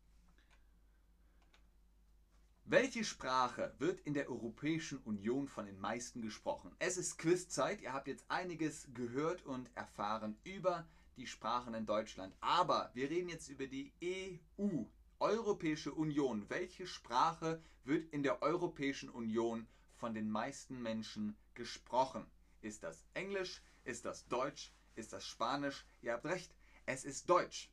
Welche 2.64 3.04
Sprache 3.04 3.72
wird 3.78 4.00
in 4.00 4.12
der 4.12 4.28
Europäischen 4.28 4.98
Union 5.04 5.46
von 5.46 5.66
den 5.66 5.78
meisten 5.78 6.20
gesprochen? 6.20 6.74
Es 6.80 6.96
ist 6.96 7.16
Quizzeit. 7.16 7.80
Ihr 7.80 7.92
habt 7.92 8.08
jetzt 8.08 8.24
einiges 8.28 8.88
gehört 8.92 9.44
und 9.46 9.70
erfahren 9.76 10.36
über 10.42 10.84
die 11.16 11.26
Sprachen 11.26 11.74
in 11.74 11.86
Deutschland. 11.86 12.34
Aber 12.40 12.90
wir 12.94 13.08
reden 13.10 13.28
jetzt 13.28 13.48
über 13.48 13.66
die 13.66 13.92
EU, 14.02 14.84
Europäische 15.18 15.92
Union. 15.92 16.48
Welche 16.48 16.86
Sprache 16.86 17.62
wird 17.84 18.12
in 18.12 18.22
der 18.22 18.42
Europäischen 18.42 19.08
Union 19.08 19.66
von 19.96 20.14
den 20.14 20.30
meisten 20.30 20.82
Menschen 20.82 21.36
gesprochen? 21.54 22.26
Ist 22.60 22.82
das 22.82 23.04
Englisch? 23.14 23.62
Ist 23.84 24.04
das 24.04 24.28
Deutsch? 24.28 24.72
Ist 24.94 25.12
das 25.12 25.26
Spanisch? 25.26 25.86
Ihr 26.02 26.12
habt 26.12 26.26
recht, 26.26 26.54
es 26.84 27.04
ist 27.04 27.28
Deutsch. 27.30 27.70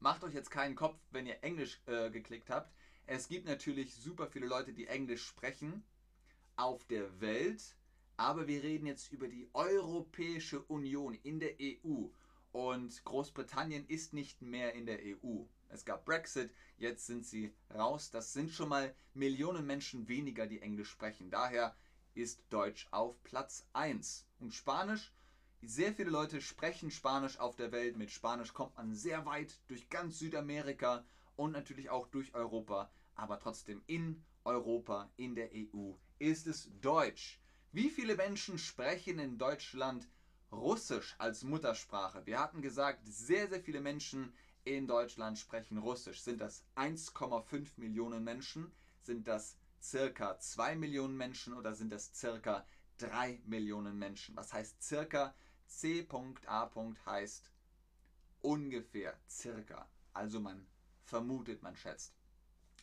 Macht 0.00 0.24
euch 0.24 0.34
jetzt 0.34 0.50
keinen 0.50 0.74
Kopf, 0.74 0.98
wenn 1.10 1.26
ihr 1.26 1.42
Englisch 1.42 1.80
äh, 1.86 2.10
geklickt 2.10 2.50
habt. 2.50 2.72
Es 3.06 3.28
gibt 3.28 3.46
natürlich 3.46 3.94
super 3.94 4.26
viele 4.26 4.46
Leute, 4.46 4.72
die 4.72 4.88
Englisch 4.88 5.24
sprechen 5.24 5.84
auf 6.56 6.84
der 6.86 7.20
Welt, 7.20 7.76
aber 8.16 8.46
wir 8.46 8.62
reden 8.62 8.86
jetzt 8.86 9.12
über 9.12 9.28
die 9.28 9.48
Europäische 9.52 10.62
Union 10.62 11.14
in 11.22 11.38
der 11.38 11.54
EU 11.60 12.06
und 12.56 13.04
Großbritannien 13.04 13.86
ist 13.86 14.14
nicht 14.14 14.40
mehr 14.40 14.72
in 14.72 14.86
der 14.86 15.00
EU. 15.04 15.42
Es 15.68 15.84
gab 15.84 16.06
Brexit, 16.06 16.50
jetzt 16.78 17.04
sind 17.04 17.26
sie 17.26 17.52
raus. 17.74 18.10
Das 18.10 18.32
sind 18.32 18.50
schon 18.50 18.70
mal 18.70 18.94
Millionen 19.12 19.66
Menschen 19.66 20.08
weniger, 20.08 20.46
die 20.46 20.62
Englisch 20.62 20.88
sprechen. 20.88 21.30
Daher 21.30 21.76
ist 22.14 22.42
Deutsch 22.48 22.88
auf 22.92 23.22
Platz 23.24 23.68
1. 23.74 24.26
Und 24.40 24.54
Spanisch, 24.54 25.12
sehr 25.60 25.92
viele 25.92 26.08
Leute 26.08 26.40
sprechen 26.40 26.90
Spanisch 26.90 27.38
auf 27.38 27.56
der 27.56 27.72
Welt. 27.72 27.98
Mit 27.98 28.10
Spanisch 28.10 28.54
kommt 28.54 28.74
man 28.78 28.94
sehr 28.94 29.26
weit 29.26 29.60
durch 29.68 29.90
ganz 29.90 30.18
Südamerika 30.18 31.04
und 31.34 31.52
natürlich 31.52 31.90
auch 31.90 32.08
durch 32.08 32.34
Europa. 32.34 32.90
Aber 33.16 33.38
trotzdem 33.38 33.82
in 33.86 34.24
Europa, 34.44 35.10
in 35.16 35.34
der 35.34 35.50
EU 35.52 35.92
ist 36.18 36.46
es 36.46 36.70
Deutsch. 36.80 37.38
Wie 37.72 37.90
viele 37.90 38.16
Menschen 38.16 38.56
sprechen 38.56 39.18
in 39.18 39.36
Deutschland 39.36 40.08
Russisch 40.56 41.14
als 41.18 41.42
Muttersprache? 41.42 42.24
Wir 42.26 42.40
hatten 42.40 42.62
gesagt, 42.62 43.00
sehr, 43.04 43.48
sehr 43.48 43.60
viele 43.60 43.80
Menschen 43.80 44.34
in 44.64 44.86
Deutschland 44.86 45.38
sprechen 45.38 45.78
Russisch. 45.78 46.20
Sind 46.20 46.40
das 46.40 46.64
1,5 46.74 47.68
Millionen 47.76 48.24
Menschen? 48.24 48.72
Sind 49.02 49.28
das 49.28 49.56
circa 49.82 50.38
2 50.38 50.74
Millionen 50.74 51.16
Menschen 51.16 51.54
oder 51.54 51.74
sind 51.74 51.92
das 51.92 52.10
circa 52.14 52.66
3 52.98 53.40
Millionen 53.44 53.98
Menschen? 53.98 54.34
Was 54.34 54.52
heißt 54.52 54.82
circa? 54.82 55.34
C.A. 55.66 56.70
heißt 57.06 57.50
ungefähr, 58.40 59.18
circa. 59.28 59.88
Also 60.12 60.40
man 60.40 60.66
vermutet, 61.04 61.62
man 61.62 61.76
schätzt. 61.76 62.14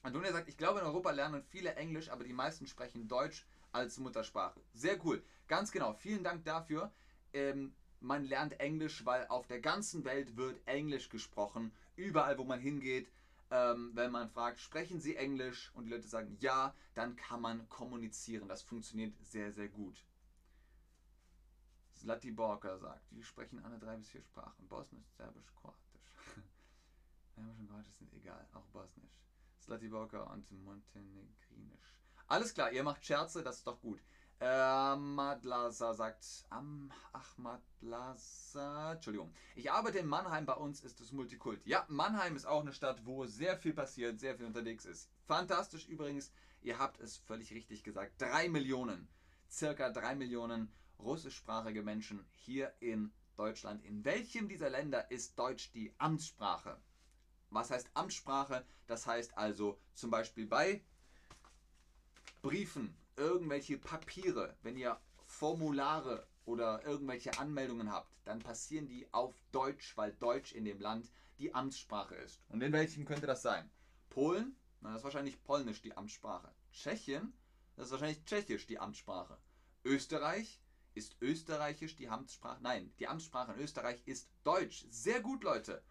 Antonia 0.02 0.34
sagt, 0.34 0.50
ich 0.50 0.58
glaube 0.58 0.80
in 0.80 0.86
Europa 0.86 1.12
lernen 1.12 1.42
viele 1.42 1.76
Englisch, 1.76 2.10
aber 2.10 2.26
die 2.26 2.34
meisten 2.34 2.68
sprechen 2.68 3.08
Deutsch 3.08 3.46
als 3.72 3.98
Muttersprache. 3.98 4.62
Sehr 4.74 5.04
cool. 5.06 5.24
Ganz 5.48 5.72
genau. 5.72 5.94
Vielen 5.94 6.24
Dank 6.24 6.44
dafür. 6.44 6.92
Ähm, 7.34 7.76
man 8.00 8.26
lernt 8.26 8.60
Englisch, 8.60 9.06
weil 9.06 9.28
auf 9.28 9.48
der 9.48 9.60
ganzen 9.60 10.04
Welt 10.04 10.36
wird 10.36 10.66
Englisch 10.68 11.10
gesprochen. 11.10 11.74
Überall, 11.96 12.38
wo 12.38 12.44
man 12.44 12.60
hingeht, 12.60 13.10
ähm, 13.50 13.92
wenn 13.94 14.12
man 14.12 14.30
fragt, 14.30 14.60
sprechen 14.60 15.00
Sie 15.00 15.16
Englisch? 15.16 15.72
Und 15.74 15.86
die 15.86 15.92
Leute 15.92 16.08
sagen 16.08 16.36
ja, 16.40 16.76
dann 16.96 17.16
kann 17.16 17.42
man 17.42 17.70
kommunizieren. 17.70 18.48
Das 18.48 18.64
funktioniert 18.64 19.14
sehr, 19.22 19.52
sehr 19.52 19.70
gut. 19.70 20.04
Slati 21.96 22.32
Borka 22.32 22.78
sagt, 22.78 23.06
die 23.12 23.24
sprechen 23.24 23.64
alle 23.64 23.80
drei 23.80 23.96
bis 23.96 24.10
vier 24.10 24.22
Sprachen. 24.22 24.68
Bosnisch, 24.68 25.08
Serbisch, 25.16 25.54
Kroatisch. 25.56 26.02
Serbisch 27.36 27.60
und 27.60 27.70
Kroatisch 27.70 27.94
sind 27.94 28.14
egal, 28.14 28.46
auch 28.54 28.66
Bosnisch. 28.74 29.22
Slati 29.62 29.88
Borka 29.88 30.24
und 30.24 30.52
Montenegrinisch. 30.52 32.00
Alles 32.28 32.54
klar, 32.54 32.72
ihr 32.72 32.84
macht 32.84 33.06
Scherze, 33.06 33.44
das 33.44 33.58
ist 33.58 33.68
doch 33.68 33.80
gut. 33.80 34.02
Ahmad 34.44 35.46
Lazar 35.46 35.94
sagt, 35.94 36.46
Am 36.50 36.92
Ahmad 37.14 37.62
Lazar, 37.80 38.96
Entschuldigung. 38.96 39.34
Ich 39.56 39.72
arbeite 39.72 40.00
in 40.00 40.06
Mannheim, 40.06 40.46
bei 40.46 40.56
uns 40.56 40.82
ist 40.82 41.00
es 41.00 41.14
Multikult. 41.14 41.66
Ja, 41.66 41.86
Mannheim 41.88 42.36
ist 42.36 42.46
auch 42.46 42.60
eine 42.60 42.74
Stadt, 42.74 43.06
wo 43.06 43.26
sehr 43.26 43.56
viel 43.56 43.74
passiert, 43.74 44.20
sehr 44.20 44.36
viel 44.36 44.46
unterwegs 44.46 44.84
ist. 44.84 45.10
Fantastisch 45.28 45.88
übrigens, 45.88 46.34
ihr 46.62 46.78
habt 46.78 47.00
es 47.00 47.16
völlig 47.16 47.54
richtig 47.54 47.84
gesagt. 47.84 48.22
Drei 48.22 48.50
Millionen, 48.50 49.08
circa 49.50 49.90
drei 49.90 50.14
Millionen 50.14 50.74
russischsprachige 51.00 51.82
Menschen 51.82 52.26
hier 52.32 52.74
in 52.82 53.14
Deutschland. 53.38 53.82
In 53.86 54.04
welchem 54.04 54.50
dieser 54.50 54.70
Länder 54.70 55.10
ist 55.10 55.40
Deutsch 55.40 55.72
die 55.72 55.94
Amtssprache? 56.00 56.82
Was 57.50 57.72
heißt 57.72 57.90
Amtssprache? 57.94 58.66
Das 58.88 59.08
heißt 59.08 59.38
also 59.38 59.80
zum 59.94 60.12
Beispiel 60.12 60.48
bei 60.48 60.84
Briefen, 62.42 62.94
irgendwelche 63.16 63.78
Papiere, 63.78 64.58
wenn 64.64 64.78
ihr 64.78 65.00
Formulare 65.26 66.28
oder 66.46 66.84
irgendwelche 66.86 67.38
Anmeldungen 67.40 67.92
habt, 67.92 68.16
dann 68.26 68.40
passieren 68.40 68.88
die 68.88 69.12
auf 69.14 69.36
Deutsch, 69.52 69.96
weil 69.98 70.14
Deutsch 70.14 70.54
in 70.54 70.66
dem 70.66 70.80
Land 70.80 71.12
die 71.40 71.54
Amtssprache 71.54 72.16
ist. 72.16 72.42
Und 72.50 72.62
in 72.62 72.74
welchem 72.74 73.06
könnte 73.06 73.28
das 73.28 73.42
sein? 73.42 73.70
Polen? 74.10 74.56
Na, 74.82 74.90
das 74.90 75.00
ist 75.00 75.04
wahrscheinlich 75.06 75.44
Polnisch 75.44 75.82
die 75.82 75.96
Amtssprache. 75.96 76.54
Tschechien? 76.72 77.34
Das 77.76 77.88
ist 77.88 77.92
wahrscheinlich 77.92 78.24
Tschechisch 78.26 78.68
die 78.68 78.80
Amtssprache. 78.80 79.38
Österreich? 79.84 80.60
Ist 80.96 81.16
Österreichisch 81.22 81.96
die 81.96 82.08
Amtssprache? 82.08 82.62
Nein, 82.62 82.94
die 83.00 83.08
Amtssprache 83.08 83.54
in 83.54 83.60
Österreich 83.62 84.02
ist 84.06 84.30
Deutsch. 84.44 84.86
Sehr 84.90 85.22
gut, 85.22 85.44
Leute. 85.44 85.84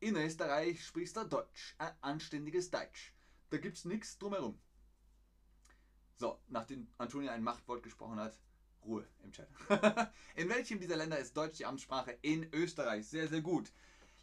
In 0.00 0.16
Österreich 0.16 0.84
sprichst 0.84 1.16
du 1.16 1.24
Deutsch. 1.24 1.74
Ein 1.78 1.94
anständiges 2.02 2.70
Deutsch. 2.70 3.14
Da 3.48 3.56
gibt 3.56 3.78
es 3.78 3.84
nichts 3.86 4.18
drumherum. 4.18 4.60
So, 6.20 6.38
nachdem 6.48 6.86
Antonia 6.98 7.32
ein 7.32 7.42
Machtwort 7.42 7.82
gesprochen 7.82 8.20
hat, 8.20 8.38
Ruhe 8.84 9.08
im 9.24 9.32
Chat. 9.32 9.48
in 10.36 10.50
welchem 10.50 10.78
dieser 10.78 10.96
Länder 10.96 11.18
ist 11.18 11.34
Deutsch 11.34 11.56
die 11.56 11.64
Amtssprache? 11.64 12.18
In 12.20 12.52
Österreich. 12.52 13.08
Sehr, 13.08 13.26
sehr 13.26 13.40
gut. 13.40 13.72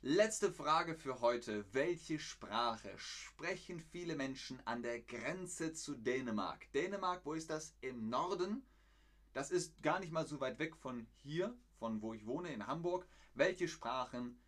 Letzte 0.04 0.52
Frage 0.52 0.94
für 0.94 1.22
heute. 1.22 1.66
Welche 1.74 2.20
Sprache 2.20 2.94
sprechen 2.98 3.80
viele 3.80 4.16
Menschen 4.16 4.62
an 4.68 4.84
der 4.84 5.02
Grenze 5.02 5.74
zu 5.74 5.96
Dänemark? 5.96 6.72
Dänemark, 6.72 7.26
wo 7.26 7.34
ist 7.34 7.50
das? 7.50 7.74
Im 7.82 8.10
Norden. 8.10 8.62
Das 9.34 9.50
ist 9.50 9.82
gar 9.82 10.00
nicht 10.00 10.12
mal 10.12 10.28
so 10.28 10.40
weit 10.40 10.60
weg 10.60 10.76
von 10.76 11.08
hier, 11.16 11.58
von 11.80 12.04
wo 12.04 12.14
ich 12.14 12.28
wohne, 12.28 12.54
in 12.54 12.68
Hamburg. 12.68 13.08
Welche 13.34 13.68
Sprachen 13.68 14.40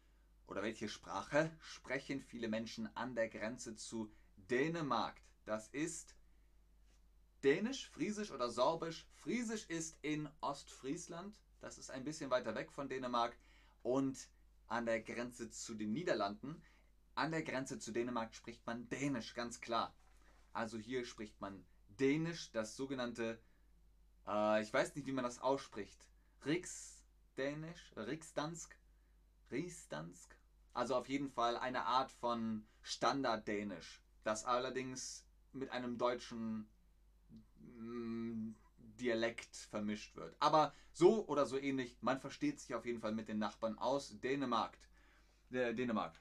oder 0.46 0.62
welche 0.62 0.88
Sprache 0.88 1.51
sprechen 1.63 2.22
viele 2.22 2.48
Menschen 2.48 2.96
an 2.96 3.15
der 3.15 3.27
Grenze 3.27 3.75
zu 3.75 4.13
Dänemark? 4.36 5.20
Das 5.46 5.68
ist 5.70 6.13
Dänisch, 7.43 7.89
Friesisch 7.89 8.31
oder 8.31 8.50
Sorbisch. 8.50 9.08
Friesisch 9.15 9.65
ist 9.69 9.98
in 10.01 10.29
Ostfriesland. 10.41 11.39
Das 11.62 11.77
ist 11.77 11.89
ein 11.91 12.03
bisschen 12.03 12.29
weiter 12.29 12.55
weg 12.55 12.72
von 12.72 12.89
Dänemark 12.89 13.38
und 13.81 14.27
an 14.67 14.86
der 14.86 15.01
Grenze 15.01 15.50
zu 15.50 15.74
den 15.74 15.93
Niederlanden. 15.93 16.62
An 17.15 17.31
der 17.31 17.43
Grenze 17.43 17.79
zu 17.79 17.91
Dänemark 17.91 18.34
spricht 18.34 18.65
man 18.65 18.88
Dänisch, 18.89 19.34
ganz 19.34 19.62
klar. 19.62 19.93
Also 20.53 20.77
hier 20.77 21.05
spricht 21.05 21.39
man 21.41 21.65
Dänisch, 21.88 22.51
das 22.51 22.75
sogenannte, 22.75 23.39
äh, 24.27 24.62
ich 24.62 24.74
weiß 24.74 24.96
nicht, 24.96 25.05
wie 25.08 25.12
man 25.12 25.24
das 25.24 25.39
ausspricht, 25.39 26.08
Riksdänisch, 26.46 27.91
Riksdansk, 27.96 28.77
Riesdansk. 29.51 30.38
Also 30.74 30.96
auf 30.96 31.10
jeden 31.10 31.29
Fall 31.29 31.58
eine 31.58 31.86
Art 31.86 32.12
von 32.12 32.65
Standarddänisch, 32.81 34.01
das 34.24 34.46
allerdings 34.46 35.25
mit 35.51 35.69
einem 35.72 35.98
deutschen 35.98 36.69
Mm, 37.80 38.56
Dialekt 38.78 39.56
vermischt 39.56 40.16
wird. 40.16 40.36
Aber 40.40 40.74
so 40.92 41.26
oder 41.28 41.46
so 41.46 41.58
ähnlich, 41.58 41.98
man 42.02 42.20
versteht 42.20 42.60
sich 42.60 42.76
auf 42.76 42.86
jeden 42.86 43.00
Fall 43.00 43.14
mit 43.14 43.30
den 43.30 43.40
Nachbarn 43.40 43.78
aus 43.78 44.20
Dänemark. 44.20 44.78
Äh, 45.52 45.74
Dänemark. 45.74 46.20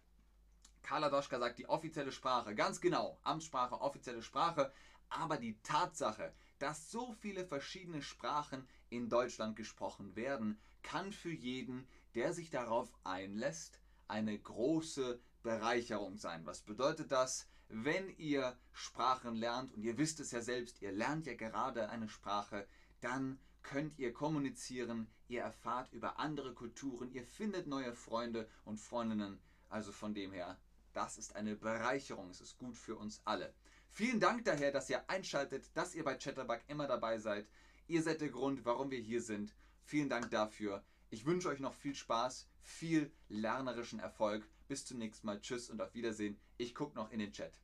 Carla 0.83 1.11
Doschka 1.11 1.39
sagt 1.39 1.59
die 1.59 1.69
offizielle 1.69 2.13
Sprache, 2.13 2.55
ganz 2.55 2.81
genau, 2.81 3.19
Amtssprache, 3.25 3.81
offizielle 3.81 4.23
Sprache, 4.23 4.73
aber 5.09 5.37
die 5.37 5.61
Tatsache, 5.63 6.33
dass 6.61 6.91
so 6.91 7.13
viele 7.13 7.45
verschiedene 7.45 8.01
Sprachen 8.03 8.67
in 8.89 9.09
Deutschland 9.09 9.57
gesprochen 9.57 10.15
werden, 10.15 10.59
kann 10.83 11.13
für 11.13 11.33
jeden, 11.33 11.87
der 12.15 12.33
sich 12.33 12.51
darauf 12.51 12.95
einlässt, 13.05 13.81
eine 14.07 14.39
große 14.39 15.21
Bereicherung 15.43 16.17
sein. 16.17 16.47
Was 16.47 16.63
bedeutet 16.63 17.11
das? 17.13 17.49
Wenn 17.69 18.17
ihr 18.17 18.57
Sprachen 18.73 19.37
lernt, 19.37 19.73
und 19.75 19.83
ihr 19.83 19.99
wisst 19.99 20.21
es 20.21 20.31
ja 20.31 20.41
selbst, 20.41 20.81
ihr 20.83 20.93
lernt 20.93 21.27
ja 21.27 21.35
gerade 21.35 21.91
eine 21.91 22.09
Sprache, 22.09 22.67
dann 23.01 23.39
könnt 23.63 23.99
ihr 23.99 24.13
kommunizieren, 24.13 25.09
ihr 25.29 25.43
erfahrt 25.43 25.93
über 25.93 26.19
andere 26.19 26.55
Kulturen, 26.55 27.13
ihr 27.13 27.25
findet 27.25 27.67
neue 27.67 27.95
Freunde 27.95 28.49
und 28.65 28.79
Freundinnen. 28.79 29.39
Also 29.69 29.93
von 29.93 30.15
dem 30.15 30.33
her, 30.33 30.59
das 30.95 31.19
ist 31.19 31.37
eine 31.37 31.57
Bereicherung, 31.57 32.31
es 32.31 32.41
ist 32.41 32.57
gut 32.57 32.77
für 32.77 32.97
uns 32.97 33.21
alle. 33.25 33.53
Vielen 33.91 34.21
Dank 34.21 34.45
daher, 34.45 34.73
dass 34.73 34.89
ihr 34.89 35.09
einschaltet, 35.11 35.71
dass 35.75 35.95
ihr 35.95 36.05
bei 36.05 36.15
Chatterbug 36.15 36.61
immer 36.69 36.87
dabei 36.87 37.19
seid. 37.19 37.47
Ihr 37.87 38.03
seid 38.03 38.21
der 38.21 38.31
Grund, 38.31 38.65
warum 38.65 38.91
wir 38.91 39.01
hier 39.01 39.23
sind. 39.23 39.55
Vielen 39.83 40.09
Dank 40.09 40.31
dafür. 40.31 40.83
Ich 41.11 41.25
wünsche 41.25 41.49
euch 41.49 41.61
noch 41.61 41.75
viel 41.75 41.95
Spaß, 41.95 42.49
viel 42.63 43.11
lernerischen 43.29 43.99
Erfolg. 43.99 44.47
Bis 44.69 44.85
zum 44.85 44.99
nächsten 44.99 45.27
Mal. 45.27 45.41
Tschüss 45.41 45.71
und 45.71 45.81
auf 45.81 45.95
Wiedersehen. 45.95 46.39
Ich 46.59 46.75
gucke 46.75 46.95
noch 46.95 47.11
in 47.11 47.19
den 47.19 47.33
Chat. 47.33 47.59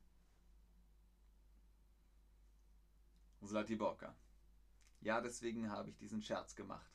Zlatiborka. 3.45 4.15
Ja, 5.01 5.21
deswegen 5.21 5.69
habe 5.69 5.91
ich 5.91 5.97
diesen 5.97 6.23
Scherz 6.23 6.55
gemacht, 6.55 6.91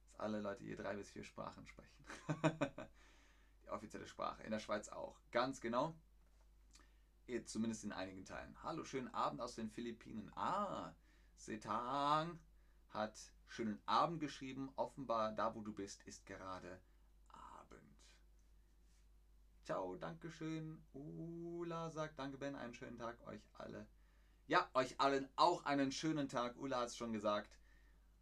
dass 0.00 0.18
alle 0.18 0.40
Leute 0.40 0.64
hier 0.64 0.78
drei 0.78 0.96
bis 0.96 1.10
vier 1.10 1.24
Sprachen 1.24 1.66
sprechen. 1.66 2.04
Die 3.62 3.68
offizielle 3.68 4.06
Sprache. 4.06 4.42
In 4.44 4.50
der 4.50 4.60
Schweiz 4.60 4.88
auch. 4.88 5.20
Ganz 5.30 5.60
genau. 5.60 5.94
Zumindest 7.44 7.84
in 7.84 7.92
einigen 7.92 8.24
Teilen. 8.24 8.60
Hallo, 8.62 8.82
schönen 8.82 9.12
Abend 9.14 9.42
aus 9.42 9.54
den 9.54 9.70
Philippinen. 9.70 10.32
Ah, 10.34 10.96
Setang 11.36 12.40
hat 12.88 13.32
schönen 13.46 13.80
Abend 13.86 14.20
geschrieben. 14.20 14.72
Offenbar, 14.76 15.32
da 15.32 15.54
wo 15.54 15.60
du 15.60 15.72
bist, 15.72 16.02
ist 16.04 16.24
gerade 16.24 16.80
Ciao, 19.70 19.94
Dankeschön. 19.94 20.82
Ula 20.94 21.90
sagt 21.90 22.18
Danke, 22.18 22.36
Ben. 22.38 22.56
Einen 22.56 22.74
schönen 22.74 22.98
Tag 22.98 23.24
euch 23.28 23.40
alle. 23.56 23.86
Ja, 24.48 24.68
euch 24.74 25.00
allen 25.00 25.28
auch 25.36 25.64
einen 25.64 25.92
schönen 25.92 26.28
Tag. 26.28 26.56
Ula 26.58 26.80
hat 26.80 26.88
es 26.88 26.96
schon 26.96 27.12
gesagt. 27.12 27.56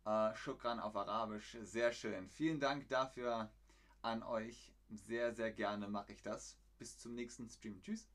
Äh, 0.05 0.35
Shukran 0.35 0.79
auf 0.79 0.95
Arabisch. 0.95 1.57
Sehr 1.63 1.95
schön. 1.95 2.29
Vielen 2.29 2.61
Dank 2.61 2.87
dafür 2.89 3.51
an 4.03 4.23
euch. 4.25 4.75
Sehr, 4.91 5.33
sehr 5.33 5.51
gerne 5.51 5.89
mache 5.89 6.13
ich 6.13 6.23
das. 6.23 6.59
Bis 6.77 6.99
zum 6.99 7.15
nächsten 7.15 7.49
Stream. 7.49 7.81
Tschüss. 7.81 8.07